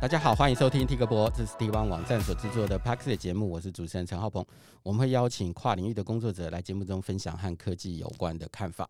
[0.00, 4.42] 大家好，欢迎收听 Tik 播，这是 Tik 网站所制作的 Podcast 节目，我是主持人陈浩鹏。
[4.82, 8.88] 我们会邀请跨领域的工作者来节目中分享和科技有关的看法。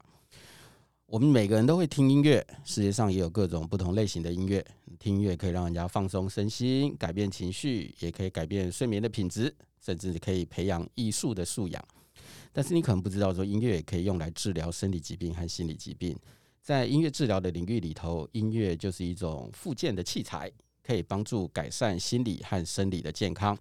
[1.07, 4.65] 我们每个人都会听音乐，世界上也有各种不同类型的音乐。
[5.01, 9.53] 听音乐可以让人家放松身心，改变情绪，也可以改变睡眠的品质，
[9.85, 11.85] 甚至可以培养艺术的素养。
[12.53, 16.17] 但是你可能不知道，说音乐也可以用来治疗生理疾病和心理疾病。
[16.63, 20.49] 在音乐治疗的领域里头，音乐就是一种复健的器材。
[20.83, 23.57] 可以帮助改善心理和生理的健康。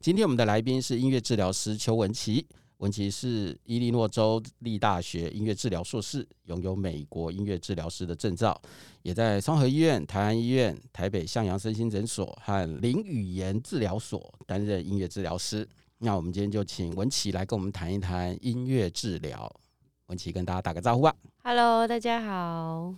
[0.00, 2.46] 今天我们的来宾是音乐治疗师邱文琪，
[2.78, 8.60] 文琪是伊利诺州立大学音乐治疗硕士，拥有美国音乐治疗师的证照，
[9.02, 15.68] 也在双和医院、台安医院、台北向阳身心诊所和林语言治疗所担任音乐治疗师。
[15.98, 19.50] 那我们今天就请文琪来跟我们谈一谈音乐治疗。
[20.08, 21.16] 文琪跟大家打个招呼吧。
[21.42, 22.94] Hello，大家好。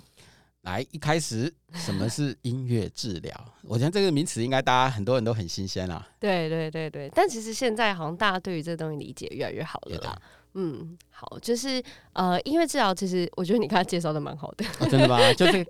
[0.67, 3.33] 来，一开始什么是音乐治疗？
[3.63, 6.07] 我觉得这个名词应该大家很多人都很新鲜啦。
[6.19, 10.21] 对对对对，但其实现在好像大家对于这个东西理解越来越好了啦。
[10.59, 11.83] 嗯，好，就是
[12.15, 14.65] 呃，音乐治疗其实我觉得你刚才介绍的蛮好的。
[14.81, 15.19] 哦，真的吗？
[15.37, 15.63] 就是，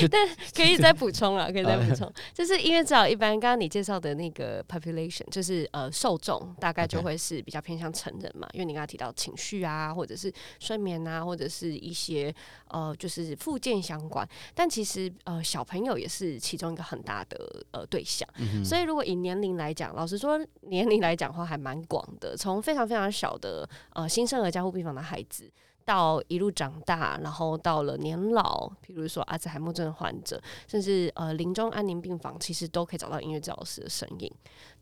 [0.00, 12.34] 就但可以再补充啊， 可以再补充，就是音乐治疗一般刚刚你介绍的那个 population，就是呃受众大概就会是比较偏向成人嘛.因为你刚才提到情绪啊，或者是睡眠啊，或者是一些
[12.72, 25.50] 呃就是附件相关，但其实呃小朋友也是其中一个很大的呃对象，嗯、所以如果以年龄来讲，老实说年龄来讲的话还蛮广的，从非常非常小的呃新生儿加护病房的孩子，
[25.84, 34.32] 到一路长大，然后到了年老，比如说阿兹海默症患者，甚至呃临终安宁病房，其实都可以找到音乐治疗师的身影。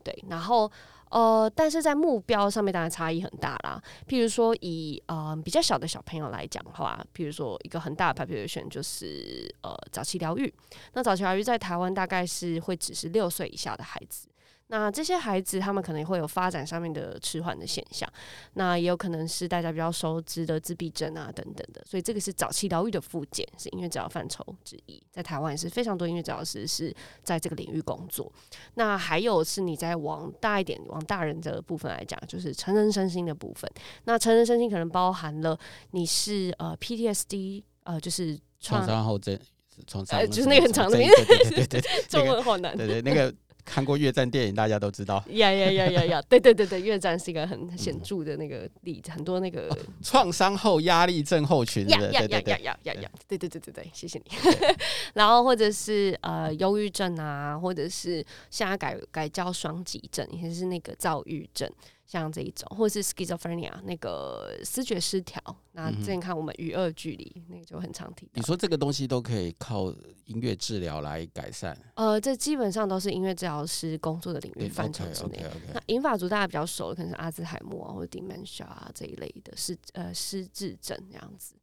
[0.03, 0.71] 对，然后
[1.11, 3.81] 呃，但是在目标上面当然差异很大啦。
[4.07, 10.51] 譬如说以呃比较小的小朋友来讲的话，譬如说一个很大的 population 就是呃早期疗愈。
[10.93, 14.27] 那早期疗愈在台湾大概是会只是六岁以下的孩子。
[14.71, 18.09] 那这些孩子，他们可能会有发展上面的迟缓的现象，
[18.53, 25.03] 那也有可能是大家比较熟知的自闭症啊等等的，所以这个是早期疗愈的复健，是音乐治疗范畴之一。
[25.11, 28.31] 在台湾也是非常多音乐治疗师是在这个领域工作。
[28.75, 33.69] 那还有是你在往大一点、往大人的部分来讲，就是成人身心的部分。
[34.05, 35.59] 那成人身心可能包含了
[35.91, 39.37] 你是呃 PTSD，呃就是创伤后症，
[39.85, 43.35] 创伤、呃、就是那个很长的名字，对对对对， 中文好难，对对那个。
[43.65, 45.23] 看过越战电影，大家都知道。
[45.29, 46.21] 呀呀呀呀呀！
[46.23, 51.87] 对对对对，越战是一个很显著的那个例子，嗯、很多那个创伤后压力症候群。
[51.89, 53.11] 呀呀呀呀呀呀呀！
[53.27, 54.31] 对对对对对，谢谢你。
[55.13, 61.69] 然后或者是呃忧郁症啊，或者是现在改改叫双极症，也是那个躁郁症。
[62.11, 65.41] 像这一种，或者是 schizophrenia 那个视觉失调，
[65.71, 68.31] 那之前看我们与恶距离，那个就很常提到。
[68.35, 69.89] 你说这个东西都可以靠
[70.25, 71.73] 音乐治疗来改善？
[71.95, 75.37] 呃，这基本上都是音乐治疗师工作的领域范畴之内。
[75.37, 75.73] Okay, okay, okay.
[75.73, 81.55] 那银发族大家比较熟的，可能是阿兹海默啊，或者 dementia 啊这一类的失呃失智症这样子。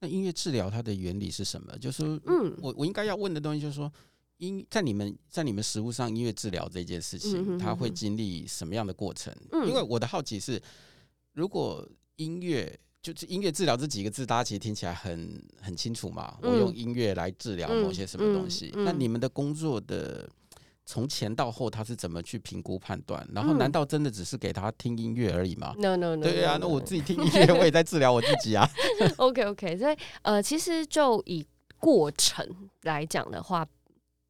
[0.00, 1.76] 那音乐治疗它的原理是什么？
[1.78, 3.92] 就是嗯，我我应该要问的东西就是说。
[4.46, 9.34] 音在你们在你们实务上，音乐治疗这件事情，它会经历什么样的过程？
[9.66, 10.60] 因为我的好奇是，
[11.32, 16.36] 如果音乐就是音乐治疗这几个字，大家其实听起来很很清楚嘛。
[16.42, 20.28] 我用音乐来治疗某些什么东西，那你们的工作的
[20.86, 23.26] 从前到后，他是怎么去评估判断？
[23.32, 26.22] 然后难道真的只是给他听音乐而已吗？No No No。
[26.22, 28.68] 对啊，那我自己听音乐，我也在治疗我自己啊。
[29.18, 31.46] OK OK，所以呃，其实就以
[31.78, 32.46] 过程
[32.82, 33.66] 来讲的话。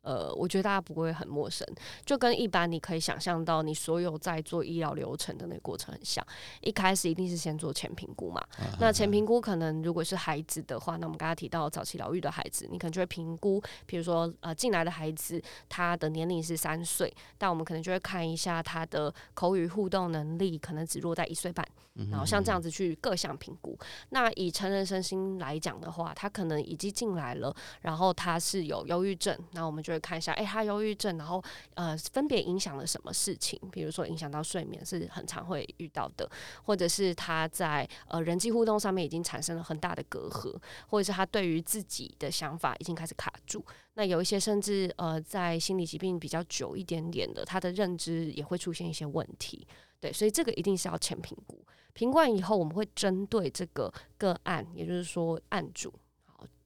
[0.04, 1.66] 呃，我觉得大家不会很陌生，
[2.04, 6.24] 就跟一般你可以想象到你所有在做医疗流程的那个过程很像。
[6.60, 21.66] 一开始一定是先做前评估嘛，啊、那前评估可能如果是孩子的话，那我们刚刚提到早期疗愈的孩子，你可能就会评估，比如说呃进来的孩子他的年龄是三岁，但我们可能就会看一下他的口语互动能力，可能只落在一岁半，
[22.10, 23.78] 然后像这样子去各项评估。
[24.10, 31.42] 那以成人身心来讲的话，他可能已经进来了，然后他是有忧郁症，那我们就会看一下，哎、他忧郁症，然后
[31.74, 33.58] 呃，分别影响了什么事情？
[33.70, 36.28] 比如说影响到睡眠是很常会遇到的，
[36.64, 40.54] 或者是他在呃人际互动上面已经产生了很大的隔阂，
[40.88, 43.64] 或者是他对于自己的想法已经开始卡住。
[43.94, 49.66] 那有一些甚至呃在心理疾病比较久一点点的，他的认知也会出现一些问题。
[50.00, 55.92] 对，所以这个一定是要前评估，评估完以后，我们会针对这个个案，也就是说案主。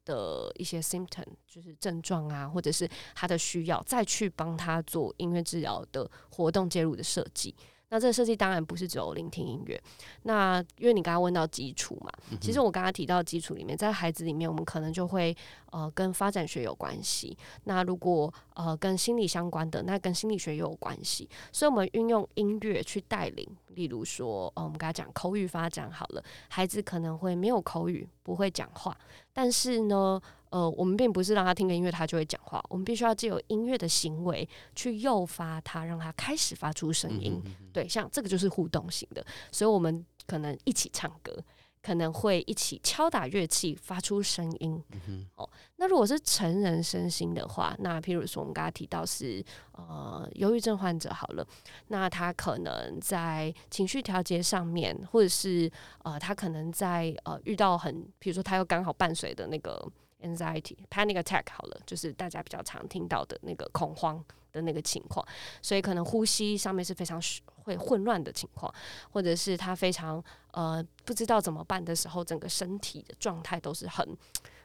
[0.09, 7.55] 的一些 symptom 就是症状啊，或者是他的需要，再去帮他做音乐治疗的活动介入的设计。
[7.91, 9.81] 那这个设计当然不是只有聆听音乐。
[10.25, 15.35] 那因为你刚刚问到基础嘛，其实我刚刚提到基础里面，在孩子里面，我们可能就会
[15.71, 17.37] 呃跟发展学有关系。
[17.65, 21.29] 那如果呃跟心理相关的，那跟心理学也有关系。
[21.51, 28.97] 所以我们运用音乐去带领，例如说，呃，我们刚才讲口语发展好了，孩子可能会没有口语，不会讲话，
[29.33, 30.21] 但是呢。
[30.51, 32.63] 呃，我们并不是让他听个音乐，他就会讲话。
[32.69, 37.43] 我们必须要借由音乐的行为去诱发他，让他开始发出声音。
[37.73, 41.43] 对，像这个就是互动型的，所以我们可能一起唱歌。
[41.81, 44.83] 可能会一起敲打乐器，发出声音。
[45.07, 49.43] 嗯、哦，那如果是成人身心的话，那譬如说我们刚刚提到是
[49.73, 51.47] 呃忧郁症患者好了，
[51.87, 55.71] 那他可能在情绪调节上面，或者是
[56.03, 59.81] 呃他可能在呃遇到很，比如说他又刚好伴随的那个
[60.23, 64.25] anxiety panic attack 好了，就是大家比较常听到的那个恐慌。
[64.51, 65.23] 的那个情况，
[65.61, 67.21] 所以可能呼吸上面是非常
[67.65, 68.75] 会混乱的情况，
[69.11, 74.17] 或者是他非常呃不知道怎么办的时候，整个身体的状态都是很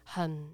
[0.05, 0.53] 很。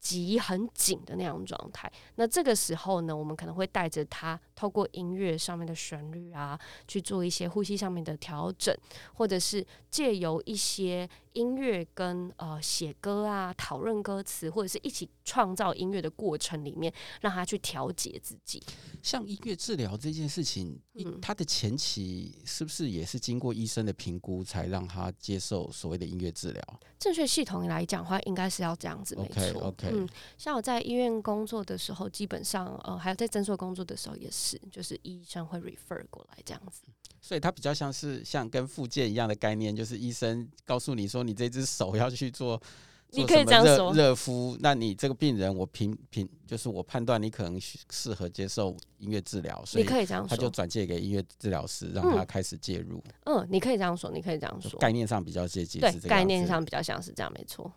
[0.00, 8.76] 急很紧的那样状态，那这个时候呢，我们可能会带着他透过音乐上面的旋律啊，去做一些呼吸上面的调整，
[9.14, 16.92] 或者是借由一些音乐跟呃写歌啊、讨论歌词，或者是一起创造音乐的过程里面，
[17.22, 18.62] 让他去调节自己。
[19.02, 26.80] 像音乐治疗这件事情，嗯，他的前期是不是也是经过医生的评估，才让他接受所谓的音乐治疗？
[26.98, 29.72] 正确系统来讲的话，应该是要这样子，没错。
[29.72, 29.90] Okay, okay.
[29.90, 36.82] 嗯，像我在医院工作的时候，基本上呃，还有在诊所工作的时候也是，就是医生会 refer 过来这样子。
[37.20, 42.60] 所以它比较像是像跟附件一样的概念，就是医生告诉你说，你这只手要去做。
[43.12, 44.56] 你可以这样说，热敷。
[44.60, 53.02] 那你这个病人，我评评，就是我判断你可能适合接受音乐治疗，所以他就转介给音乐治疗师，让他开始介入。
[53.24, 57.72] 嗯，你可以这样说，你可以这样说，概念上比较接近，对，概念上比较像是这样，没错。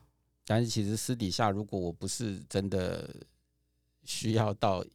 [0.46, 3.10] 但是其实私底下，如果我不是真的
[4.04, 4.86] 需要到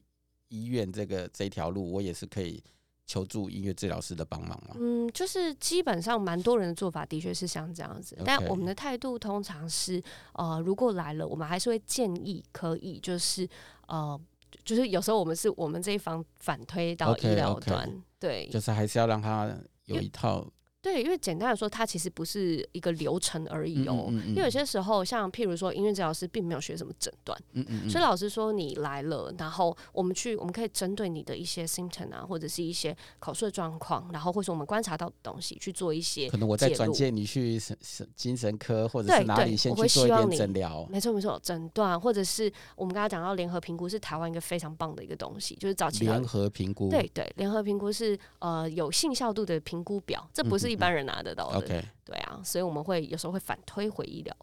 [0.48, 2.62] 医院这个这条路，我也是可以。
[3.10, 4.76] 求助音乐治疗师的帮忙吗？
[4.78, 9.98] 嗯，就是基本上蛮多人的做法的确是像这样子.但我们的态度通常是，
[10.34, 13.48] 呃，如果来了，我们还是会建议可以，就是
[13.86, 14.20] 呃，
[14.62, 18.02] 就是有时候我们是我们这一方反推到医疗端，Okay, okay.
[18.20, 19.56] 对，就是还是要让他
[19.86, 20.46] 有一套。
[20.92, 24.06] 对，因为简单来说，它其实不是一个流程而已哦。
[24.08, 36.28] 嗯嗯嗯、因为有些时候，像譬如说，音乐治疗师并没有学什么诊断，嗯嗯嗯、所以老师说你来了，然后我们去，我们可以针对你的一些 symptom 啊，或者是一些口述的状况，然后或是我们观察到的东西去做一些。
[36.30, 40.86] 可能我再转介你去神神精神科或者是哪里先去做一点诊疗。
[40.90, 46.88] 没错没错，诊断或者是我们刚刚讲到联合评估是台湾一个非常棒的一个东西，就是早期联合评估。
[46.88, 51.58] 对对，联合评估是呃有信效度的评估表，这不是一般人拿得到的。
[51.58, 54.34] OK，对啊，所以我们会有时候会反推回医疗。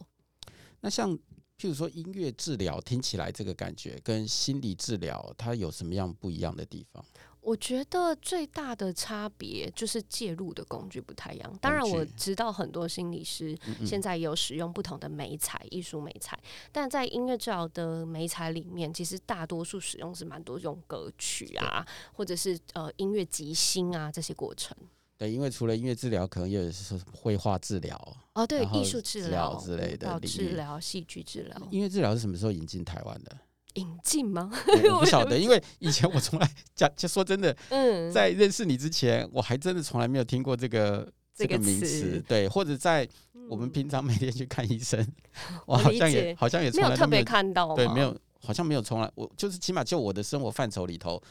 [0.81, 1.11] 那像
[1.57, 7.03] 譬如说音乐治疗，听起来这个感觉跟心理治疗，它有什么样不一样的地方？
[7.39, 11.57] 我觉得最大的差别就是介入的工具不太一样。
[11.61, 13.55] 当然我知道很多心理师
[13.85, 16.35] 现在有使用不同的媒材、艺术媒材，
[16.71, 24.75] 但在音乐治疗的媒材里面，其实大多数使用是蛮多用歌曲啊，或者是呃音乐即兴啊这些过程。
[25.17, 31.67] 对，因为除了音乐治疗，可能也有是绘画治疗哦，对，艺术治疗之类的治疗、戏剧治疗。
[31.71, 33.37] 音乐治疗是什么时候引进台湾的？
[33.75, 34.51] 引进吗？
[34.93, 42.21] 我不 晓得，因为以前我从来讲，就说真的， 嗯，在认识你之前，我还真的从来没有听过这个这个名词。
[42.27, 43.07] 对，或者在
[43.49, 45.05] 我们平常每天去看医生，
[45.65, 51.23] 我好像也好像也从来没有特别看到，对，没有，好像没有从来，我就是起码就我的生活范畴里头，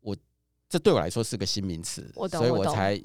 [0.00, 0.16] 我。
[0.72, 2.96] 这对我来说是个新名词，所以我才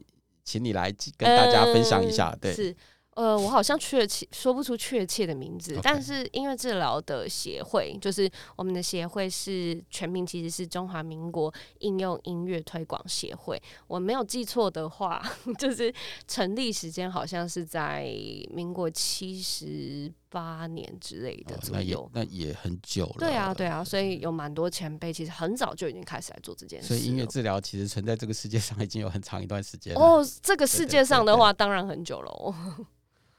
[0.45, 2.33] 请你来跟大家分享一下。
[2.39, 2.73] 对，是
[3.15, 13.61] 呃，我好像确切说不出确切的名字，但是音乐治疗的协会，就是我们的协会是全名，其实是中华民国应用音乐推广协会。
[13.87, 15.23] 我没有记错的话，
[15.57, 15.93] 就是
[16.27, 18.03] 成立时间好像是在
[18.51, 20.13] 民国七十。
[20.29, 23.15] 八年之类的左右，哦，那也，那也很久了。
[23.19, 26.87] 对啊，对啊，所以有蛮多前辈其实很早就已经开始来做这件事。
[26.87, 30.01] 所以音乐治疗其实存在这个世界上已经有很长一段时间了。
[30.01, 32.55] 哦，这个世界上的话，当然很久了哦。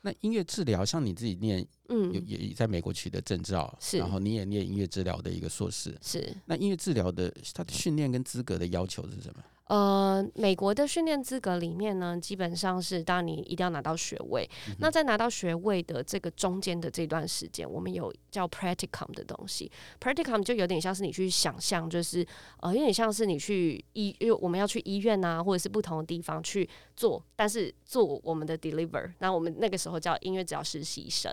[0.02, 6.32] 那音乐治疗，像你自己念，嗯，也在美国取得证照，是，然后你也念音乐治疗的一个硕士，是。
[6.44, 9.42] 那音乐治疗的它的训练跟资格的要求是什么？
[9.66, 14.48] 呃，美国的训练资格里面呢，基本上是当然你一定要拿到学位。
[14.68, 19.70] 嗯、那在拿到学位的这个中间的这段时间，我们有叫 practicum 的东西。
[20.00, 22.24] practicum 就有点像是你去想象，就是
[22.60, 29.12] 呃，有点像是你去医，因为我们要去医院啊，或者是不同的地方去做，但是做我们的 deliver。
[29.18, 31.30] 那我们那个时候叫音乐治疗实习生。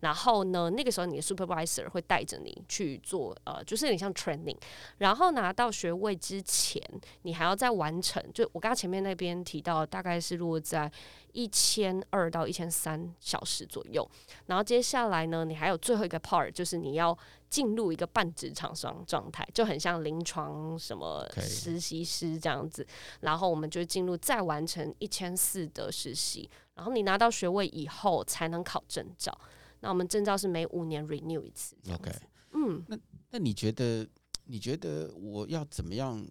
[0.00, 4.56] 然后呢，那个时候你的 supervisor 会带着你去做，呃，就是有点像 training。
[4.98, 6.80] 然后拿到学位之前，
[7.22, 10.90] 你还要再完成，就我刚刚前面那边提到，大概是落在
[11.32, 14.08] 一千二到一千三小时左右。
[14.46, 17.16] 然后接下来呢，你还有最后一个 part，就是你要
[17.48, 22.86] 进入一个半职场状状态，就很像临床什么实习师这样子。
[23.20, 29.36] 然后我们就进入再完成一千四的实习，然后你拿到学位以后才能考证照。
[29.80, 31.76] 那我们证照是每五年 renew 一次。
[31.92, 32.10] OK，
[32.52, 32.98] 嗯，那
[33.30, 34.06] 那你觉得？
[34.46, 36.26] 你觉得我要怎么样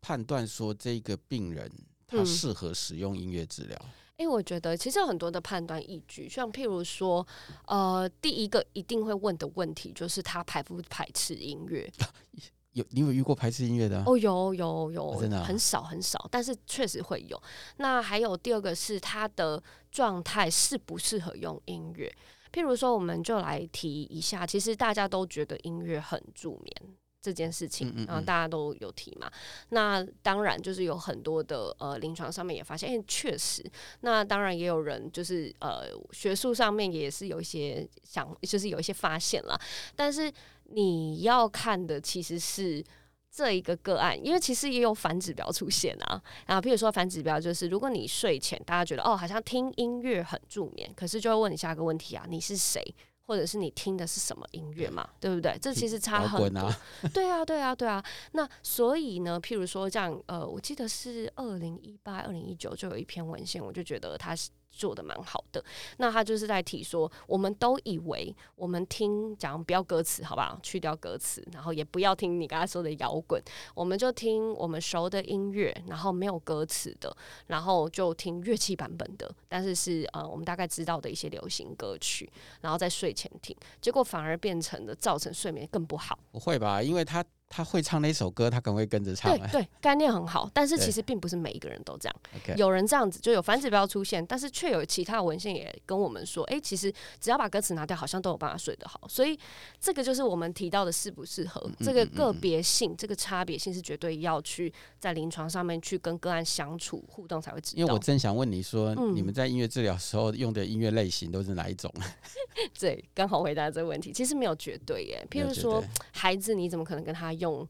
[0.00, 1.68] 判断说这个病人
[2.06, 3.76] 他适合使用音乐治疗？
[3.82, 7.26] 嗯欸、我觉得其实有很多的判断依据，像譬如说，
[7.66, 11.90] 呃，第一个一定会问的问题就是他排不排斥音乐？
[12.72, 14.02] 有你有遇过排斥音乐的？
[14.06, 17.40] 哦，有有有，哦、真的、啊、很少很少，但是确实会有。
[17.76, 22.10] 那还有第二个是他的状态适不适合用音乐？
[22.52, 26.96] 譬如说，我们就来提一下，其实大家都觉得音乐很助眠。
[27.26, 29.26] 这件事情，然后大家都有提嘛。
[29.26, 33.64] 嗯嗯嗯，那当然就是有很多的呃临床上面也发现，哎，确实。
[34.02, 39.60] 那当然也有人就是呃学术上面也是有一些想，就是有一些发现啦。
[39.96, 40.32] 但是
[40.70, 42.84] 你要看的其实是
[43.28, 46.22] 这一个个案，因为其实也有反指标出现啊。
[46.46, 52.80] 然后譬如说反指标就是，如果你睡前大家觉得哦好像听音乐很助眠，可是就会问你下一个问题啊，你是谁？
[53.26, 55.08] 或者是你听的是什么音乐嘛？
[55.20, 55.58] 对不对？
[55.60, 56.60] 这其实差很多。
[56.60, 56.80] 啊
[57.12, 58.02] 对啊，对啊，对啊。
[58.32, 64.50] 那所以呢，譬如说这样，呃，我记得是二零一八、二零一九就有一篇文献，我就觉得它是。
[64.76, 65.64] 做的蛮好的，
[65.96, 70.58] 那他就是在提说，我们都以为我们听讲不要歌词，好不好？
[70.62, 73.42] 去掉歌词，然后也不要听你刚才说的摇滚，
[73.74, 77.16] 我们就听我们熟的音乐，然后没有歌词的，
[77.46, 82.30] 然后就听乐器版本的，但是是呃我们大概知道的一些流行歌曲，
[82.60, 86.18] 然后在睡前听，结果反而变成了造成睡眠更不好。
[86.30, 86.82] 不会吧？
[86.82, 87.24] 因为他。
[87.48, 89.36] 他会唱那首歌，他可能会跟着唱。
[89.38, 92.16] 对对，概念很好，但是其实并不是每一个人都这样。
[92.56, 99.00] 有人这样子就有反指标出现，但是却有其他文献也跟我们说，哎、欸，其实只要把歌词拿掉，好像都有办法睡得好。
[99.08, 99.38] 所以
[99.80, 107.80] 这个就是我们提到的适不适合，这个个别性，这个差别性是绝对要去在临床上面去跟个案相处互动才会知道。
[107.80, 111.92] 因为我正想问你说，嗯、你们在音乐治疗时候用的音乐类型都是哪一种？
[112.78, 115.26] 对，刚好回答这个问题，其实没有绝对耶。
[115.30, 117.68] 譬如说，孩子你怎么可能跟他用？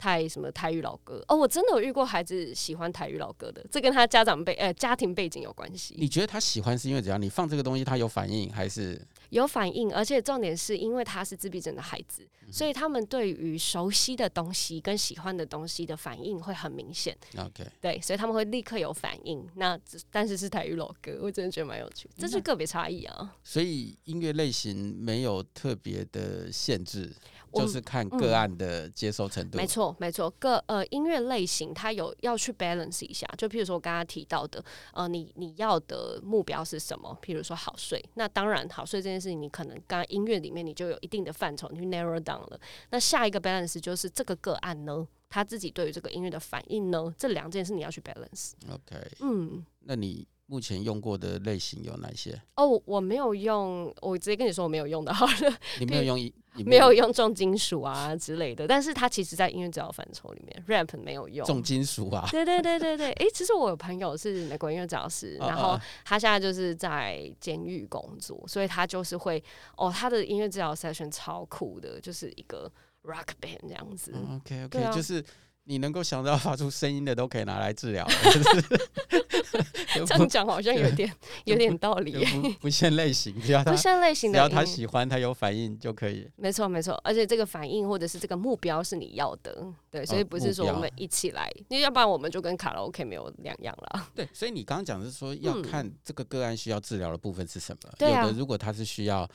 [0.00, 5.96] 太什么台语老歌哦，我真的有遇过孩子喜欢台语老歌的，这跟他家长背呃家庭背景有关系。
[5.98, 7.20] 你觉得他喜欢是因为怎样？
[7.20, 9.04] 你放这个东西他有反应还是？
[9.30, 17.18] 有反应，而且重点是因为他是自闭症的孩子，嗯、所以他们对于熟悉的东西跟喜欢的东西的反应会很明显。
[17.36, 19.44] OK，对，所以他们会立刻有反应。
[19.56, 19.76] 那
[20.12, 23.34] 但是是台语老歌，我真的觉得蛮有趣，这是个别差异啊。
[23.42, 27.12] 所以音乐类型没有特别的限制。
[27.52, 29.56] 就是看个案的接受程度。
[29.56, 33.26] 没错、嗯，没错，个呃音乐类型它有要去 balance 一下。
[33.36, 37.16] 就譬如说我刚刚提到的，呃，你你要的目标是什么？
[37.22, 42.60] 譬如说好睡，那当然好睡这件事情，你可能刚刚音乐里面你就有一定的范畴，你去 narrow down 了。
[42.90, 48.52] 那下一个 balance 就是这个个案呢，他自己对于这个音乐的反应呢，这两件事你要去 balance。
[48.68, 50.26] OK，嗯，那你。
[50.50, 52.40] 目前用过的类型有哪些？
[52.56, 55.58] 哦，我没有用，我直接跟你说我没有用的，好了。
[55.78, 56.32] 你没有用一，
[56.64, 62.26] 没有用重金属啊之类的，但是它其实在音乐治疗范畴里面，rap 没有用重金属啊。
[62.30, 69.44] 对对对对对，哎、欸，其实我有朋友是美国音乐治疗师，然后他现在就是在监狱工作，所以他就是会，
[69.76, 74.12] 哦，他的音乐治疗 session 超酷的，就是一个 rock band 这样子。
[74.14, 75.22] 嗯、OK OK，、啊、就是。
[75.68, 78.08] 你能够想到发出声音的都可以拿来治疗，
[80.06, 81.12] 这样讲好像有点
[81.44, 82.40] 有点道理不。
[82.40, 86.26] 不不限类型，只要他不限类型的，只要他喜欢，他有反应就可以。
[86.36, 94.08] 没错没错，而且这个反应或者是这个目标是你要的，对，所以不是说我们一起来，因为要不然我们就跟卡拉 OK 没有两样了。
[94.14, 97.92] 对，所以你刚刚讲的是说要看这个个案需要治疗的部分是什么。
[97.98, 99.28] 对啊，有的如果他是需要。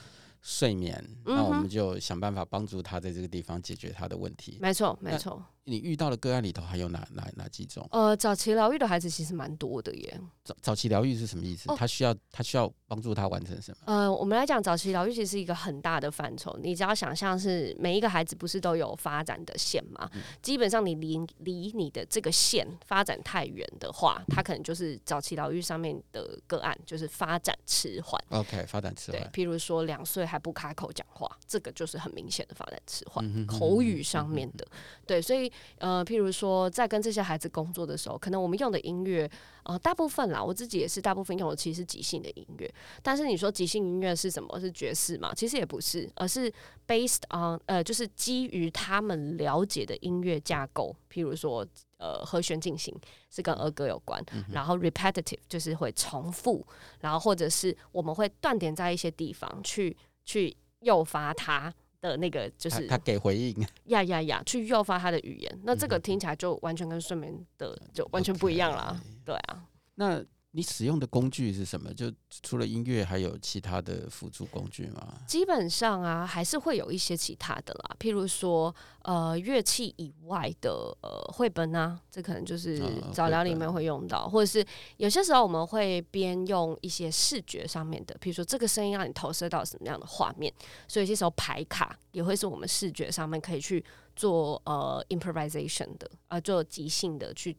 [0.45, 4.57] 睡眠，那我们就想办法帮助他在这个地方解决他的问题。
[4.59, 5.41] 没错，没错。
[5.65, 7.87] 你遇到的个案里头还有哪哪哪几种？
[7.91, 10.19] 呃，早期疗愈的孩子其实蛮多的耶。
[10.43, 11.71] 早早期疗愈是什么意思？
[11.71, 13.77] 哦、他需要他需要帮助他完成什么？
[13.85, 16.57] 呃，我们来讲早期疗愈其实是一个很大的范畴。
[16.61, 20.09] 你只要想象是每一个孩子不是都有发展的线吗？
[20.13, 28.21] 嗯、基本上你离离你的这个线发展太远的话，他可能就是早期疗愈上面的个案，就是发展迟缓。
[28.31, 29.21] OK，发展迟缓。
[29.21, 34.67] 对，譬如说两岁还不开口讲话，这个就是很明显的发展迟缓，嗯、哼哼口语上面的。
[35.07, 39.29] 对，所以呃，譬如说在跟这些孩子工作的时候，可能我们用的音乐。
[39.65, 42.69] 呃，大部分啦，我自己也是大部分用的其实是即兴的音乐。
[43.01, 44.59] 但是你说即兴音乐是什么？
[44.59, 45.33] 是爵士嘛？
[45.33, 46.51] 其实也不是，而是
[46.85, 50.93] based on 呃，就是基于他们了解的音乐架构。
[51.09, 52.93] 譬如说，呃，和弦进行
[53.29, 56.67] 是跟儿歌有关，嗯、然后 repetitive 就是会重复，
[56.99, 59.95] 然后或者是我们会断点在一些地方去
[60.25, 63.55] 去诱发他的那个，就是他，他给回应
[63.85, 65.59] 呀呀呀， 去诱发他的语言。
[65.63, 69.01] 那这个听起来就完全跟睡眠的就完全不一样啦。
[69.01, 69.63] Okay 对啊，
[69.95, 70.23] 那
[70.55, 71.91] 你使用的工具是什么？
[71.95, 75.15] 就除了音乐，还有其他的辅助工具吗？
[75.27, 82.79] 基本上啊，还是会有一些其他的啦，譬如说呃乐器以外的呃绘本啊，这可能就是
[83.11, 84.63] 早疗里面会用到，呃、或者是
[84.97, 90.53] 有些时候我们会边用一些视觉上面的，譬如说这个声音让你投射到什么样的画面，
[90.87, 93.83] 所以有些时候排卡也会是我们视觉上面可以去
[94.15, 97.57] 做呃 improvisation 的，呃做即兴的去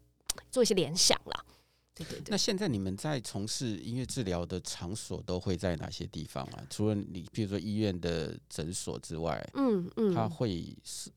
[0.48, 1.44] 做一些联想啦。
[1.94, 6.66] 对对对，那现在你们在从事音乐治疗的场所都会在哪些地方啊？
[6.68, 11.08] 除了你，比如说医院的诊所之外，嗯嗯，他会是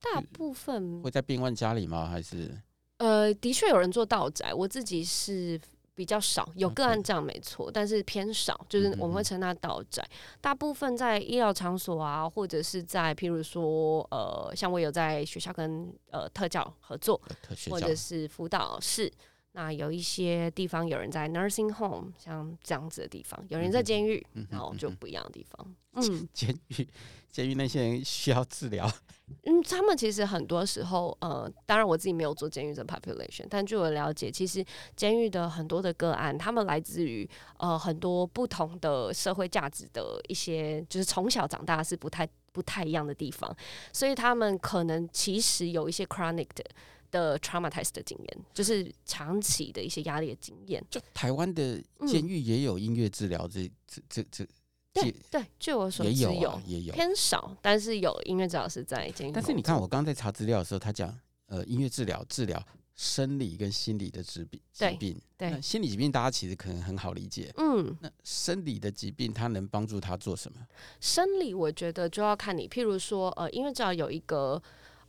[0.00, 2.08] 大部分会在病患家里吗？
[2.08, 2.56] 还是
[2.98, 5.60] 呃，的确有人做道宅，我自己是
[5.92, 10.02] 比较少，有个案这样没错.但是偏少，就是我们会称它道宅。
[10.02, 17.20] 嗯嗯，大部分在医疗场所啊，或者是在譬如说呃，像我有在学校跟呃特教合作，
[17.68, 19.12] 或者是辅导室。
[19.54, 25.74] 那有一些地方有人在 nursing home，像这样子的地方，有人在监狱，嗯、然后就不一样的地方。
[25.92, 26.88] 嗯，监狱，
[27.30, 28.90] 监狱那些人需要治疗。
[29.44, 34.64] 嗯，他们其实很多时候，呃，当然我自己没有做监狱的 population，但据我了解，其实
[34.96, 37.28] 监狱的很多的个案，他们来自于
[37.58, 43.54] 呃很多不同的社会价值的一些，就是从小长大是不太不太一样的地方，
[43.92, 46.64] 所以他们可能其实有一些 chronic 的。
[47.12, 50.84] 的 traumatized 的经验，就是长期的一些压力的经验。
[50.90, 54.44] 就台湾的监狱也有音乐治疗，这这这这，
[54.92, 59.32] 对对，据我所知有也有，也有偏少，但是有音乐治疗师在监狱。
[59.32, 62.60] 但是你看，我刚刚在查资料的时候，他讲呃，音乐治疗治疗
[62.96, 70.58] 生理跟心理的疾病，疾病对，对心理疾病大家其实可能很好理解，嗯，那生理的疾病它能帮助他做什么？
[71.00, 74.62] 生理我觉得就要看你，譬如说呃，音乐治疗有一个。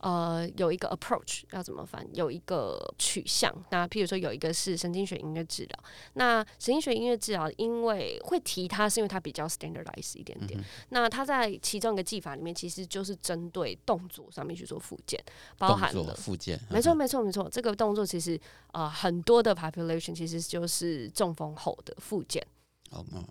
[0.04, 2.06] 呃，有一个 approach 要怎么翻？
[2.12, 3.50] 有一个取向。
[3.70, 5.84] 那譬如说，有一个是神经学音乐治疗。
[6.12, 10.60] 那神经学音乐治疗，因为会提它，是因为它比较 standardized 一点点。
[10.60, 15.18] 嗯、那它在其中一个技法里面，其实就是针对动作上面去做复健，
[15.56, 16.60] 包含了复健。
[16.68, 17.48] 没错，没错，没错。
[17.50, 18.38] 这个动作其实
[18.72, 22.46] 呃很多的 population 其实就是中风后的复健。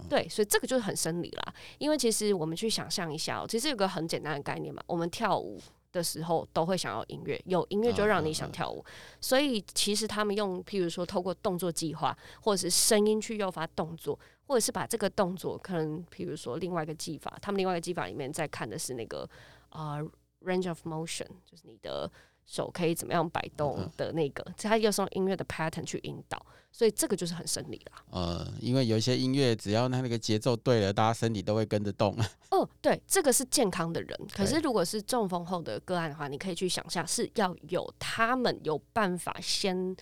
[0.09, 1.53] 对，所以这个就是很生理啦。
[1.77, 5.61] 因为其实我们去想象一下、喔，其实有个很简单的概念嘛，我们跳舞。
[5.93, 8.83] 的时候都会想要音乐，有音乐就让你想跳舞，
[9.21, 19.29] 所以其实他们用，譬如说透过动作计划，或者是声音去诱发动作，或者是把这个动作，可能譬如说另外一个技法，他们另外一个技法里面在看的是那个
[19.69, 22.11] 啊、uh, range of motion，就是你的。
[22.45, 28.03] 手可以怎么样摆动的那个，他又是用音乐的 pattern 去引导，所以这个就是很生理啦。
[28.11, 32.15] 呃，因为有一些音乐，只要他那个节奏对了，大家身体都会跟着动。
[32.51, 34.19] 哦，对，这个是健康的人。
[34.33, 39.95] 可是如果是中风后的个案的话，你可以去想象是要有他们有办法先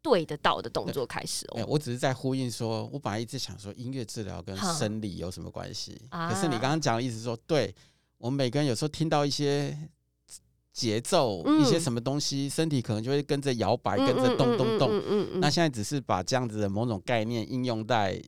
[0.00, 1.64] 对得到的动作开始哦。
[1.66, 6.00] 我只是在呼应说，我本来一直想说音乐治疗跟生理有什么关系？
[6.10, 7.74] 可是你刚刚讲的意思说，对
[8.18, 9.76] 我们每个人有时候听到一些。
[10.72, 14.88] 节奏一些什么东西，嗯、身体可能就会跟着摇摆，嗯、跟着动动动。
[15.06, 18.20] 嗯那现在只是把这样子的某种概念应用在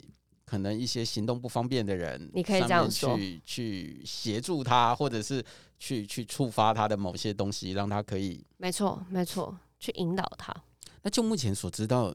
[0.45, 5.43] 可能一些行动不方便的人，你可以这样说，去去协助他，或者是
[5.79, 8.45] 去去触发他的某些东西，让他可以。
[8.59, 10.55] 没错，没错，去引导他。
[11.03, 12.15] 那就目前所知道，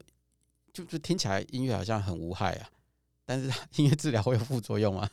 [0.72, 2.70] 就就听起来音乐好像很无害啊，
[3.26, 5.10] 但是 音乐治疗会有副作用吗？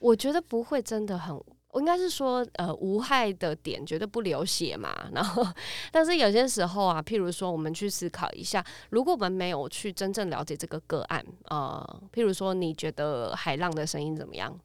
[0.00, 1.40] 我觉得不会，真的很。
[1.78, 4.94] 应该是说，呃，无害的点绝对不流血嘛。
[5.12, 5.46] 然后，
[5.92, 14.58] 但是有些时候啊，譬如说，我们去思考一下，如果我们没有去真正了解这个个案，呃，譬如说，你觉得海浪的声音怎么样？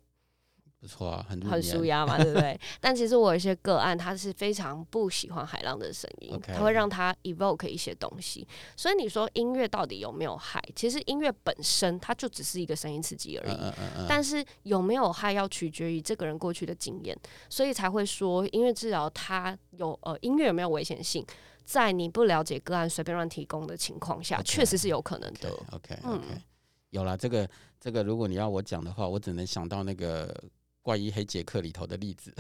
[0.83, 2.59] 不错啊，很很舒压嘛，对不对？
[2.81, 8.45] 但其实我有一些个案，他是非常不喜欢海浪的声音.他会让他 evoke 一些东西。
[8.75, 10.61] 所以你说音乐到底有没有害？
[10.75, 13.53] 其实音乐本身它就只是一个声音刺激而已。
[13.53, 14.05] 嗯嗯嗯。
[14.09, 17.17] 但是有没有害，要取决于这个人过去的经验，
[17.49, 21.25] 所以才会说音乐治疗它有呃音乐有没有危险性，
[21.63, 24.69] 在你不了解个案随便乱提供的情况下，确 Okay.
[24.69, 25.49] 实是有可能的。
[25.71, 26.41] OK OK, okay.、嗯、
[26.89, 30.43] 有了这个这个，如果你要我讲的话，我只能想到那个。
[30.83, 32.31] 怪医黑杰克里头的例子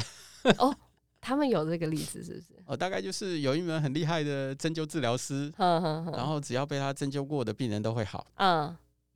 [0.57, 0.75] 哦，
[1.21, 2.63] 他们有这个例子是不是？
[2.67, 8.27] 哦，大概就是有一门很厉害的针灸治疗师，然后只要被他针灸过的病人都会好。
[8.35, 8.75] 嗯，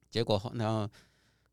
[0.09, 0.89] 结果然后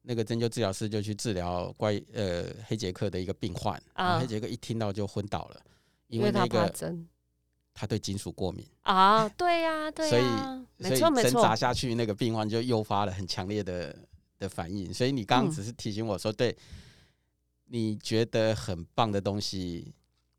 [0.03, 5.61] 那个针灸治疗师就去治疗怪呃黑杰克的一个病患，啊，黑杰克一听到就昏倒了，
[6.07, 6.73] 因为那个
[7.75, 10.23] 他对金属过敏啊，对呀，对，所以
[10.97, 13.97] 所以针扎下去，那个病患就诱发了很强烈的
[14.39, 14.95] 的反应。
[14.95, 16.57] 所以你刚刚只是提醒我说对。
[17.67, 19.95] 你觉得很棒的东西，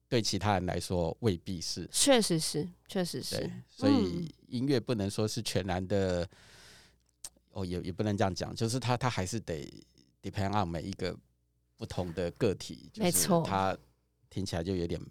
[0.07, 1.87] 对其他人来说未必是。
[1.91, 3.51] 确实是，确实是。
[3.67, 6.29] 所以音乐不能说是全然的，嗯、
[7.51, 9.67] 哦，也也不能这样讲，就是它它还是得
[10.21, 11.17] depend on 每一个
[11.75, 12.89] 不同的个体。
[12.95, 13.75] 没错，它
[14.29, 15.01] 听起来就有点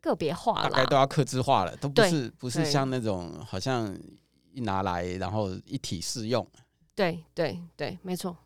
[0.00, 3.94] 个别化了，大概都要克制化了，都不是不是像那种好像
[4.52, 6.46] 一拿来然后一体适用。
[6.94, 8.36] 对对对，没错。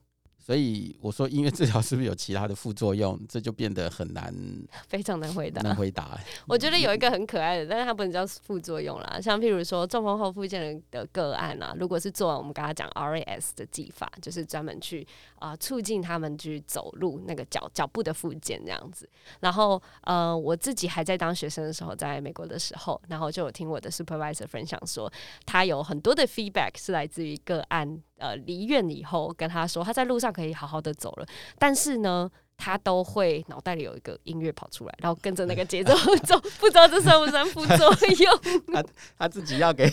[0.48, 3.20] 所以我说音乐治疗是不是有其他的副作用？
[3.28, 4.34] 这就变得很难，
[4.88, 5.60] 非常难回答。
[5.60, 6.18] 难回答。
[6.48, 9.20] 我觉得有一个很可爱的，但是它不能叫副作用啦。
[9.20, 19.06] 像譬如说中风后复健的个案啊，如果是做完我们刚刚讲 RAS 的技法，就是专门去啊、呃、促进他们去走路那个脚脚步的复健这样子。
[19.40, 25.12] 然后呃，我自己还在当学生的时候，在美国的时候，然后就有听我的 supervisor 分享说，
[25.44, 28.02] 他有很多的 feedback 是来自于个案。
[28.18, 31.26] 呃，离院以后跟他说，他在路上可以好好的走了，
[31.58, 35.94] 但是呢，他都会脑袋里有一个音乐跑出来，然后跟着那个节奏
[36.26, 38.40] 走，不知道这算不算副作用？
[38.74, 38.84] 他
[39.16, 39.90] 他自己要给。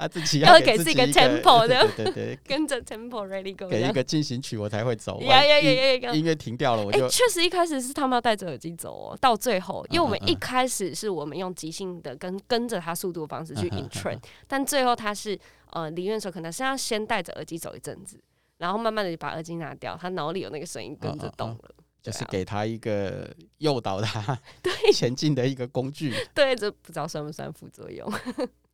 [0.00, 5.20] 他自己要给自己一个 tempo 的，对对对， 跟着 tempo ready go，给一个进行曲我才会走。
[5.20, 6.14] 呀呀呀呀！
[6.14, 7.06] 音乐停掉了，我就。
[7.08, 15.38] 确实一开始是他们要戴着耳机走哦，到最后，因为我们一开始是我们用即兴的跟跟着他速度的方式去 in train，但最后他是
[15.72, 18.18] 呃离院的时候可能是要先戴着耳机走一阵子，
[18.56, 26.14] 然后慢慢的把耳机拿掉，他脑里有那个声音跟着动了，就是给他一个诱导他对 前进的一个工具。
[26.34, 28.10] 对，这不知道算不算副作用。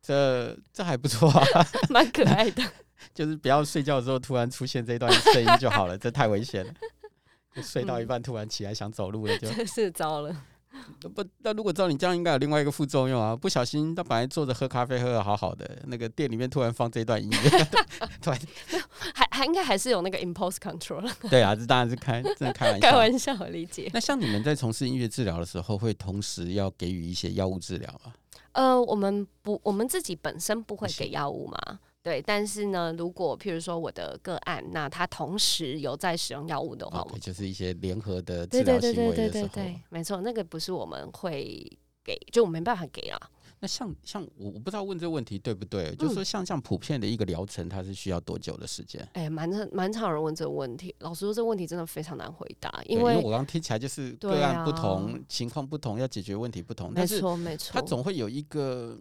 [0.01, 2.63] 这这还不错啊， 蛮可爱的。
[3.13, 6.73] 就是不要睡觉的时候突然出现这段声音就好了，这太危险了。
[7.55, 10.35] 就睡到一半突然起来想走路了，就、嗯、真是糟了。
[11.15, 13.35] 不，那如果照你这样，应该有另外一个副作用啊！
[13.35, 17.67] 不小心他本来坐着喝咖啡喝的好好的，那个店里面突然放这段音乐，
[18.21, 18.39] 突然
[19.15, 21.09] 还还应该还是有那个 impulse control。
[21.29, 23.89] 对啊，这当然是开真的开玩笑，开玩笑我理解。
[23.91, 28.13] 那像你们在从事音乐治疗的时候，会同时要给予一些药物治疗吗？
[28.57, 32.19] 呃，我们不，我们自己本身不会给药物嘛，对。
[32.19, 41.71] 但是呢，如果譬如说我的个案，那他同时有在使用药物的话，okay, 就是一些联合的治疗行为的时候，对对对对对对，没错，那个不是我们会
[42.03, 43.19] 给，就我没办法给啦。
[43.59, 49.01] 那像像我我不知道问这个问题对不对，嗯、就是说像像普遍的一个疗程，它是需要多久的时间？
[49.13, 50.93] 哎、欸，蛮蛮常人问这个问题。
[50.99, 56.93] 老实说，这个问题真的非常难回答，因为，因为我刚听起来就是个案不同，啊、情况不同，要解决问题不同。
[56.93, 58.97] 没错，没错，它总会有一个。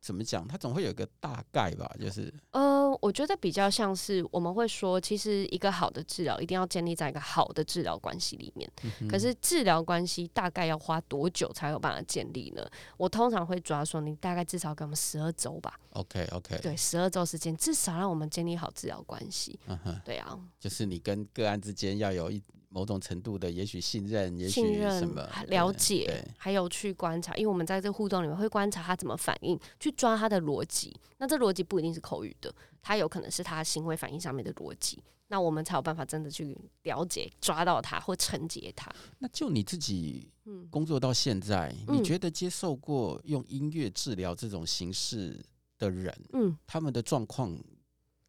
[0.00, 0.48] 怎么讲？
[0.48, 8.70] 它总会有一个大概吧，就是呃，我觉得比较像是我们会说，其实一个好的治疗一定要建立在一个好的治疗关系里面。
[9.00, 12.66] 嗯、可是治疗关系大概要花多久才有办法建立呢？
[12.96, 15.78] 我通常会抓说，你大概至少给我们十二周吧。
[15.90, 19.60] OK OK，对，十二周时间至少让我们建立好治疗关系。
[19.66, 22.42] 嗯哼，对啊，就是你跟个案之间要有一。
[22.70, 30.96] 某种程度的，也许信任，也许什么了解，还有去观察，因为我们在这互动里面会观察他怎么反应，去抓他的逻辑。
[31.18, 35.02] 那这逻辑不一定是口语的，他有可能是他行为反应上面的逻辑。
[35.26, 38.92] 那我们才有办法真的去了解、抓到他或承接他。
[39.18, 40.28] 那就你自己
[40.70, 45.40] 工作到现在，嗯、你觉得接受过用音乐治疗这种形式
[45.78, 47.56] 的人，嗯，他们的状况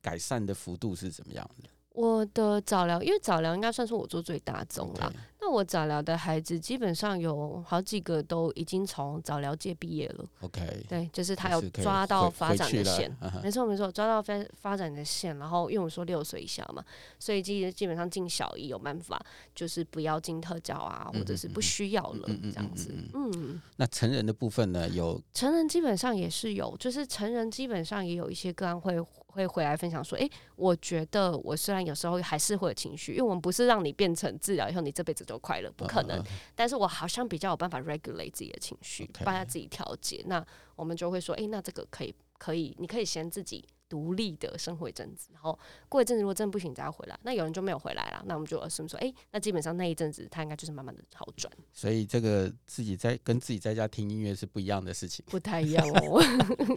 [0.02, 1.70] 改善的幅度是怎么样的？
[1.94, 5.12] 我的早疗，因为早疗应该算是我做最大宗啦。
[5.44, 10.26] 那我早疗的孩子基本上有好几个都已经从早疗界毕业了。
[10.42, 13.12] OK，对，就是他有抓到发展的线，
[13.44, 15.36] 没错没错，抓到发发展的线。
[15.40, 16.86] 然后因为我说六岁以下嘛，
[17.18, 19.20] 所以基基本上进小一有办法，
[19.56, 22.94] 就是不要进特教啊，或者是不需要了这样子。
[23.16, 24.88] 嗯，那成人的部分呢？
[24.90, 28.96] 有成人基本上也是有，就是成人基本上也有一些个案会
[29.32, 36.24] 会回来分享说，诶、欸，我觉得我虽然有时候还是会有情绪，因为我们不是让你变成治疗以后你这辈子都快乐，不可能。
[36.54, 40.24] 但是我好像比较有办法 regulate 自己的情绪，帮他自己调节。
[40.28, 43.66] 那我们就会说，诶、欸，那这个可以，可以，你可以先自己。
[43.92, 47.20] 独立的生活一阵子，然后过一阵子，如果真的不行，再回来。
[47.24, 51.52] 那有人就没有回来了，那我们就 assume 说，哎、欸，那基本上那一阵子他应该就是慢慢的好转。
[51.74, 56.24] 所以这个自己在跟自己在家听音乐是不一样的事情，不太一样哦。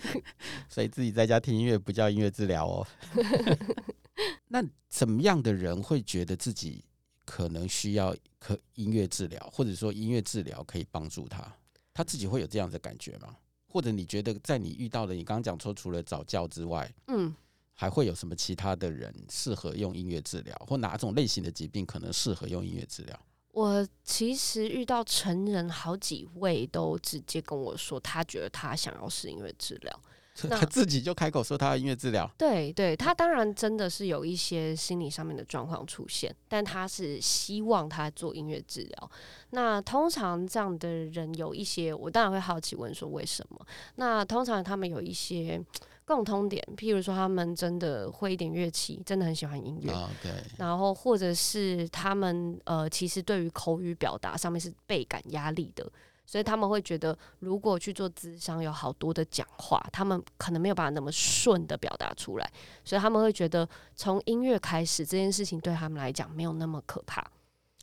[0.68, 2.86] 所以自己在家听音乐不叫音乐治疗哦。
[4.48, 6.84] 那怎么样的人会觉得自己
[7.24, 11.56] 可能需要可音乐治疗，或者说音乐治疗可以帮助他？
[11.92, 13.36] 他自己会有这样的感觉吗？
[13.74, 17.34] 或者你觉得，在你遇到的，你刚刚讲说，除了早教之外，嗯，
[17.72, 23.20] 还会有什么其他的人适合用音乐治疗，或哪种类型的疾病可能适合用音乐治疗？
[23.50, 30.00] 我其实遇到成人好几位都直接跟我说，他觉得他想要试音乐治疗。
[30.50, 39.10] 他自己就开口说他要音乐治疗，对对，他当然真的是有一些心理上面的状况出现，但他是希望他做音乐治疗。
[39.50, 43.64] 那通常这样的人有一些，我当然会好奇问说为什么？
[43.94, 45.62] 那通常他们有一些
[46.04, 49.92] 共通点，譬如说他们真的会一点乐器，真的很喜欢音乐，
[50.58, 55.88] 然后或者是他们呃，其实对于口语表达上面是倍感压力的。
[56.26, 62.52] 所以他们会觉得，如果去做咨商，有好多的讲话，他们可能没有办法那么顺的表达出来。
[62.84, 67.20] 所以他们会觉得，从音乐开始这件事情对他们来讲没有那么可怕。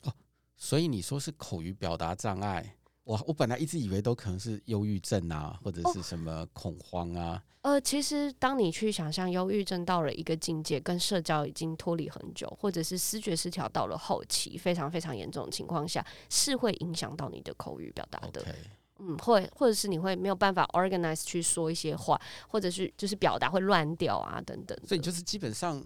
[0.04, 0.14] 哦，
[0.58, 2.76] 所以你说是口语表达障碍？
[3.12, 7.44] 我我本来一直以为都可能是忧郁症啊，或者是什么恐慌啊。
[7.64, 18.42] 哦、呃，其实当你去想象忧郁症到了一个境界，跟社交已经脱离很久，或者是思觉失调到了后期非常非常严重的情况下，是会影响到你的口语表达的。
[18.42, 18.56] Okay.
[19.00, 24.78] 嗯，会或者是你会没有办法 organize 去说一些话，或者是就是表达会乱掉啊等等。
[24.88, 25.84] 所以就是基本上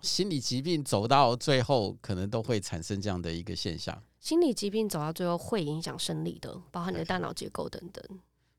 [0.00, 4.00] 心理疾病走到最后，可能都会产生这样的一个现象。
[4.26, 8.04] 心理疾病走到最后会影响生理的，包含你的大脑结构等等。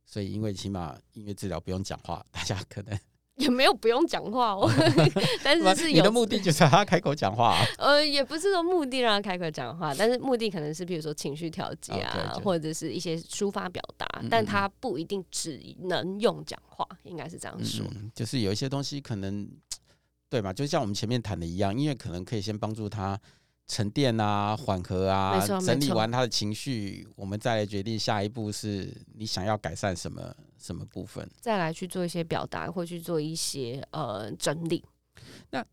[0.05, 2.97] 所以，因为起码音乐治疗不用讲话，大家可能
[3.35, 4.71] 也没有不用讲话哦。
[5.43, 7.65] 但是是有你的目的就是让他开口讲话啊。
[7.79, 17.85] 呃，也不是说目的让他开口讲话，但是目的可能是比如说情绪调节啊或者是一些抒发表达，嗯嗯，但他不一定只能用讲话，应该是这样说。
[17.93, 19.45] 嗯，就是有一些东西可能
[20.29, 23.19] 对嘛，就像我们前面谈的一样，音乐可能可以先帮助他。
[23.67, 34.83] 沉淀啊，缓和啊，整理完他的情绪，我们再来决定下一步是你想要改善什么什么部分，再来去做一些表达，或去做一些呃整理。
[35.49, 35.65] 那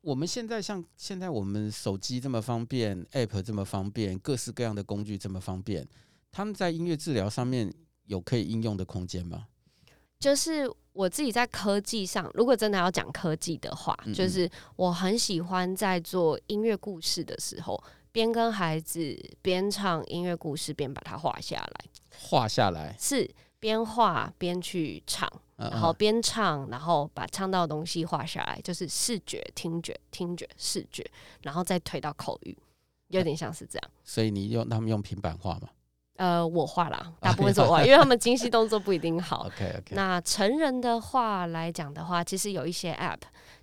[0.00, 5.86] 我们现在像现在我们手机这么方便，App 这么方便，各式各样的工具这么方便，
[6.30, 7.72] 他们在音乐治疗上面
[8.04, 9.46] 有可以应用的空间吗？
[10.20, 17.82] 就是我自己在科技上，如果真的要讲科技的话，嗯嗯，就是我很喜欢在做音乐故事的时候，
[18.12, 21.84] 边跟孩子边唱音乐故事，边把它画下来。
[22.18, 23.26] 画下来是
[23.58, 31.02] 边画边去唱，然后边唱，然后把唱到的东西画下来，就是视觉、听觉、听觉、视觉，
[31.40, 32.54] 然后再推到口语，
[33.08, 33.90] 有点像是这样。
[34.04, 35.70] 所以你用他们用平板画吗？
[36.20, 39.46] 呃，我画啦，大部分是我画，因为他们精细动作不一定好。
[39.48, 39.94] OK OK。
[39.94, 43.20] 那成人的话来讲的话，其实有一些 App，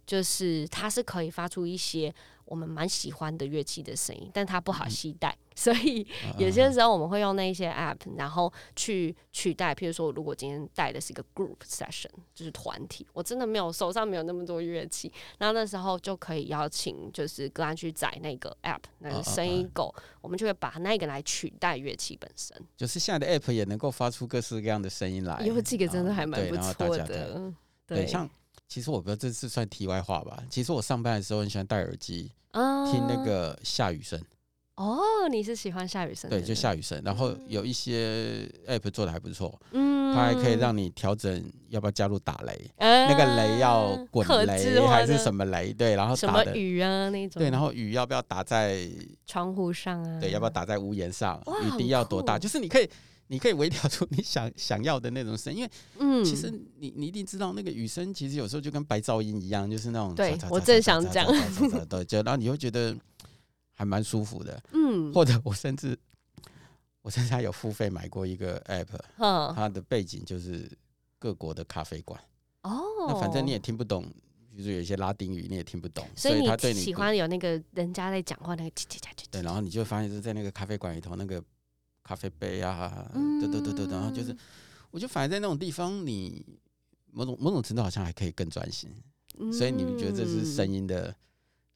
[0.07, 2.11] 就是它是可以发出一些。
[2.49, 9.75] 我们蛮喜欢的乐器的声音，但它不好携带，嗯、 所以有些时候我们会用那一些 app，然后去取代。
[9.75, 22.55] 譬如说，如果今天带的是一个 group session，就是团体，我真的没有手上没有那么多乐器，然后那时候就可以邀请就是个案去载那个 app，那个声音够，我们就会把那个来取代乐器本身。
[22.77, 27.51] 就是现在的 app 也能够发出各式各样的声音来，因为这个真的还蛮不错的。
[27.85, 28.29] 对，像
[28.67, 30.43] 其实我不知道这是算题外话吧。
[30.49, 32.31] 其实我上班的时候很喜欢戴耳机。
[32.91, 34.19] 听那个下雨声
[34.77, 34.97] 哦，
[35.29, 36.27] 你是喜欢下雨声？
[36.27, 36.99] 对，就下雨声。
[37.05, 45.71] 然后有一些 app 做的还不错，嗯，它还可以让你调整要不要加入打雷，那个雷要滚雷还是什么雷？
[45.71, 47.39] 对，然后什么雨啊那种？
[47.39, 48.89] 对，然后雨要不要打在
[49.27, 50.19] 窗户上啊？
[50.19, 51.39] 对，要不要打在屋檐上？
[51.63, 52.39] 雨滴要多大？
[52.39, 52.89] 就是你可以，
[53.29, 60.15] 你可以微调出你想想要的那种声，因为嗯，其实你你一定知道那个雨声，其实有时候就跟白噪音一样，就是那种。
[60.15, 61.25] 对，我正想讲。
[61.89, 62.95] 对，就然后你会觉得
[63.73, 64.63] 还蛮舒服的。
[64.71, 65.13] 嗯。
[65.13, 65.97] 或者我甚至
[67.01, 70.69] 我甚至还有付费买过一个 app，它的背景就是
[71.19, 72.17] 各国的咖啡馆。
[72.63, 72.81] 哦。
[73.09, 74.05] 那反正你也听不懂，
[74.55, 79.25] 就是有一些拉丁语你也听不懂，所以他对你喜欢有那个人家在讲话那个叽叽叽。
[79.29, 81.43] 对，然后你就发现是在那个咖啡馆里头那个。
[82.07, 84.35] 咖啡杯啊，等等等等，然后就是，
[84.91, 86.45] 我觉得反而在那种地方，你
[87.11, 88.89] 某种某种程度好像还可以更专心。
[89.51, 91.13] 所以你们觉得这是声音的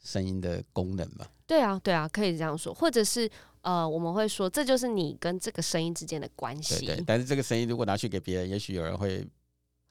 [0.01, 1.27] 声音的功能吗？
[1.45, 3.29] 对啊，对啊，可以这样说，或者是
[3.61, 6.85] 呃，我们会说这就是你跟这个声音之间的关系。
[6.85, 9.27] 对，对，但是这个声音如果拿去给别人，也许有人会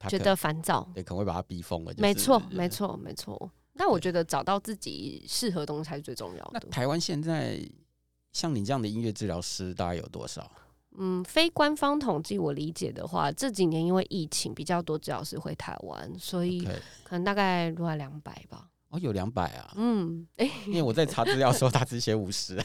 [0.09, 1.94] 觉得烦躁，对，可能会把它逼疯了。
[1.98, 3.50] 没错，没错，没错。
[3.76, 6.50] 但我觉得找到自己适合的东西才是最重要的。
[6.55, 7.61] 那台湾现在
[8.32, 10.50] 像你这样的音乐治疗师大概有多少？
[10.98, 16.64] 嗯，非官方统计，我理解的话，这几年因为疫情比较多治疗师回台湾，所以
[17.04, 18.66] 可能大概落在两百吧。
[18.88, 19.72] 哦，有两百啊。
[19.76, 22.60] 嗯，哎、欸，因为我在查资料的时候，他只写五十。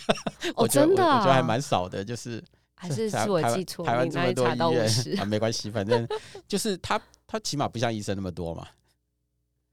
[0.56, 6.08] 我，真的、啊，我觉得还蛮少的，就是还是是我记错，台湾这么多医院啊，没关系，反正
[6.48, 8.68] 就是他他起码不像医生那么多嘛。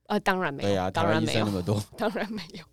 [0.09, 2.65] 呃，当然没有，对啊，当然没有那么多， 当然没有，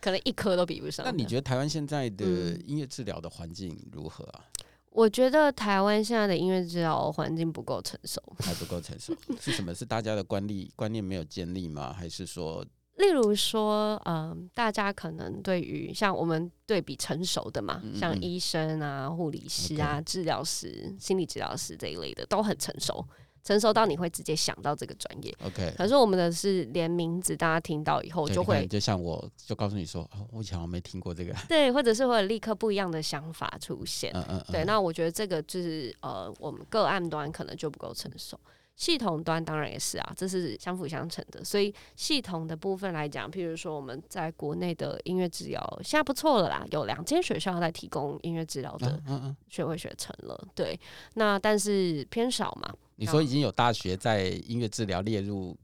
[0.00, 1.04] 可能一科都比不上。
[1.04, 2.24] 那你觉得台湾现在的
[2.66, 4.44] 音乐治疗的环境如何啊？
[4.90, 9.14] 我觉得台湾现在的音乐治疗环境不够成熟，还不够成熟。
[9.40, 9.72] 是什么？
[9.72, 11.92] 是大家的观念观念没有建立吗？
[11.92, 12.64] 还是说，
[12.96, 23.06] 例如说，嗯、呃，大家可能对于像我们对比成熟的嘛，嗯嗯像医生啊、护理师啊.治疗师、心理治疗师这一类的都很成熟。
[23.48, 25.72] 成熟到你会直接想到这个专业，OK。
[25.78, 34.64] 可是我们的是连名字大家听到以后就会，就像我就告诉你说，哦，我以前我没听过这个， 对，或者是会立刻不一样的想法出现，嗯嗯，嗯，对。
[34.66, 38.38] 那我觉得这个就是呃，我们个案端可能就不够成熟，
[38.78, 41.44] 系统端当然也是啊，这是相辅相成的。
[41.44, 49.02] 所以系统的部分来讲，譬如说我们在国内的音乐治疗现在不错了啦，有两间学校在提供音乐治疗的
[49.48, 50.78] 学位学程了，对。
[51.14, 52.72] 那但是偏少嘛。
[52.94, 55.56] 你说已经有大学在音乐治疗列入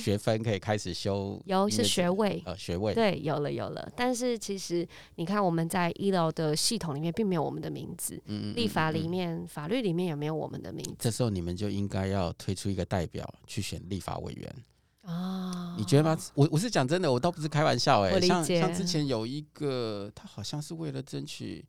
[0.00, 3.92] 学分，可以开始修，有是学位，呃，学位对，有了有了。
[3.96, 10.94] 但是其实你看，我们在医疗的系统里面并没有我们的名字，嗯，立法里面、法律里面也没有我们的名字。
[10.98, 14.54] 这时候你们就应该要推出一个代表去选立法委员
[15.02, 15.74] 啊？
[15.76, 16.16] 你觉得吗？
[16.34, 18.20] 我我是讲真的，我倒不是开玩笑哎、欸。
[18.20, 21.64] 像像之前有一个，他好像是为了争取，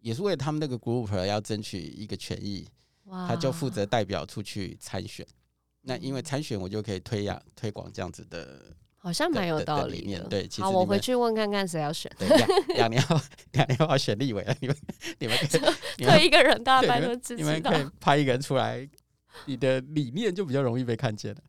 [0.00, 2.66] 也是为了他们那个 group 要争取一个权益。
[3.04, 5.26] 他就负责代表出去参选，
[5.82, 8.60] 那因为参选我就可以推呀推广这样子的，
[8.96, 10.24] 好像蛮有道理的。
[10.28, 12.10] 对，其实好，我回去问看看谁要选。
[12.18, 12.28] 对，
[12.76, 13.20] 两年后
[13.52, 14.76] 两年后要选立委了，你们
[15.18, 17.36] 你们可以推一个人，大家都知道。
[17.36, 18.88] 你们可以派一个人出来，
[19.46, 21.40] 你的理念就比较容易被看见了。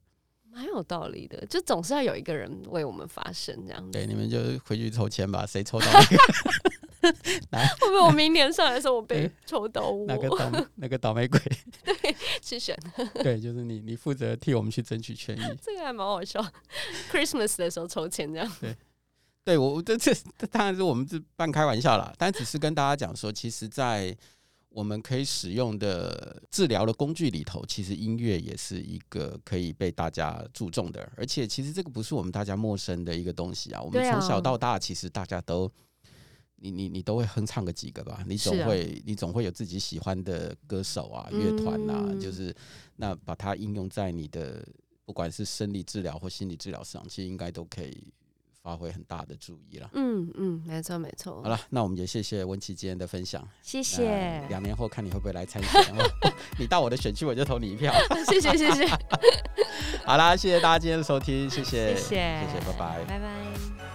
[0.52, 3.92] 蛮有道理的，就总是要有一个人为我们发声，这样子。
[3.92, 6.18] 对，你们就回去抽签吧，谁抽到那个？
[7.52, 10.06] 来，会不会我明年上来的时候我被抽到我？
[10.08, 11.40] 那个倒那个倒霉鬼？
[11.84, 12.78] 对，去选。
[13.22, 15.42] 对，就是你，你负责替我们去争取权益。
[15.62, 16.44] 这个还蛮好笑
[17.12, 18.52] ，Christmas 的时候抽签这样。
[18.62, 18.76] 对，
[19.44, 20.14] 对我这这
[20.50, 24.16] 当然是我们是半开玩笑啦，但只是跟大家讲说，其实，在
[24.70, 33.82] 我们可以使用的治疗的工具里头，其实音乐也是一个可以被大家注重的，而且其实这个不是我们大家陌生的一个东西啊。
[33.82, 35.70] 我们从小到大，其实大家都。
[36.64, 38.24] 你你你都会哼唱个几个吧？
[38.26, 42.56] 你总会、啊、你总会有自己喜欢的歌手啊、乐团啊，就是
[42.96, 44.66] 那把它应用在你的
[45.04, 48.14] 不管是生理治疗或心理治疗上，其实应该都可以
[48.62, 49.90] 发挥很大的注意了。
[49.94, 51.44] 嗯嗯，没错没错。
[51.44, 54.42] 好了，那我们也谢谢温琪今天的分享，谢谢。
[54.48, 55.94] 两年后看你会不会来参选？
[56.58, 57.94] 你到我的选区，我就投你一票。
[58.30, 58.88] 谢 谢谢谢。
[60.08, 63.93] 好啦，谢谢大家今天的收听，谢谢谢谢，谢谢，拜拜，拜拜。